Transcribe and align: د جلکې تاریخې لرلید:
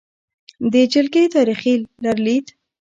د 0.71 0.73
جلکې 0.93 1.23
تاریخې 1.35 1.73
لرلید: 2.03 2.45